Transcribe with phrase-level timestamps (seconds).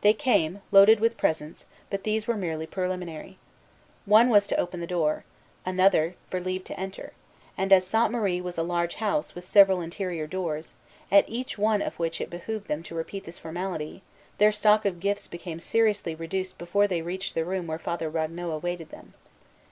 [0.00, 3.36] They came, loaded with presents; but these were merely preliminary.
[4.06, 5.24] One was to open the door,
[5.66, 7.12] another for leave to enter;
[7.54, 10.72] and as Sainte Marie was a large house, with several interior doors,
[11.12, 14.02] at each one of which it behooved them to repeat this formality,
[14.38, 18.50] their stock of gifts became seriously reduced before they reached the room where Father Ragueneau
[18.52, 19.12] awaited them.